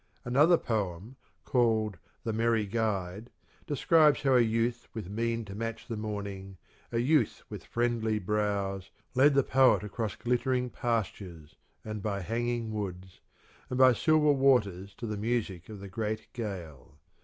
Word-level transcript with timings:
Another 0.25 0.57
poem, 0.57 1.15
called" 1.45 1.99
The 2.23 2.33
Merry 2.33 2.65
Guide," 2.65 3.29
describes 3.67 4.23
how 4.23 4.33
a 4.33 4.39
youth 4.41 4.87
with 4.95 5.11
mien 5.11 5.45
to 5.45 5.53
match 5.53 5.85
the 5.87 5.95
morning, 5.95 6.57
a 6.91 6.97
youth 6.97 7.43
with 7.51 7.63
friendly 7.67 8.17
brows, 8.17 8.89
led 9.13 9.35
the 9.35 9.43
poet 9.43 9.83
across 9.83 10.15
glittering 10.15 10.71
pastures, 10.71 11.55
and 11.85 12.01
by 12.01 12.21
hanging 12.21 12.71
woods, 12.73 13.19
and 13.69 13.77
by 13.77 13.93
silver 13.93 14.31
waters 14.31 14.95
to 14.95 15.05
the 15.05 15.17
music 15.17 15.69
of 15.69 15.79
the 15.79 15.87
great 15.87 16.33
gale. 16.33 16.97